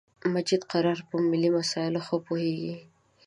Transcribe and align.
مجید 0.33 0.61
قرار 0.71 0.99
په 1.09 1.15
ملی 1.29 1.49
مسایلو 1.57 2.01
خه 2.05 2.17
پوهه 2.25 2.51
دی 2.59 2.75